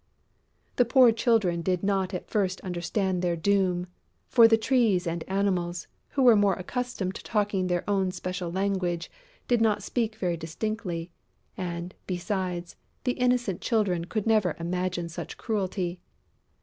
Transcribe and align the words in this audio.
The 0.77 0.83
poor 0.85 1.11
Children 1.11 1.61
did 1.61 1.83
not 1.83 2.11
at 2.11 2.27
first 2.27 2.59
understand 2.61 3.21
their 3.21 3.35
doom, 3.35 3.85
for 4.29 4.47
the 4.47 4.57
Trees 4.57 5.05
and 5.05 5.23
Animals, 5.29 5.85
who 6.09 6.23
were 6.23 6.35
more 6.35 6.55
accustomed 6.55 7.13
to 7.13 7.23
talking 7.23 7.67
their 7.67 7.87
own 7.87 8.09
special 8.09 8.51
language, 8.51 9.11
did 9.47 9.61
not 9.61 9.83
speak 9.83 10.15
very 10.15 10.37
distinctly; 10.37 11.11
and, 11.55 11.93
besides, 12.07 12.75
the 13.03 13.11
innocent 13.11 13.61
Children 13.61 14.05
could 14.05 14.25
never 14.25 14.55
imagine 14.59 15.07
such 15.07 15.37
cruelty! 15.37 16.01